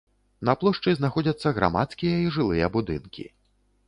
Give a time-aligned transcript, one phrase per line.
[0.47, 3.27] На плошчы знаходзяцца грамадскія і жылыя будынкі.